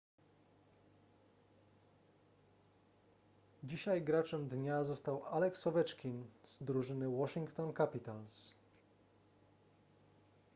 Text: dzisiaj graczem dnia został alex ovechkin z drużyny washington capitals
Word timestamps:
dzisiaj 3.63 4.01
graczem 4.01 4.47
dnia 4.47 4.83
został 4.83 5.25
alex 5.25 5.67
ovechkin 5.67 6.25
z 6.43 6.63
drużyny 6.63 7.09
washington 7.17 7.73
capitals 7.73 8.51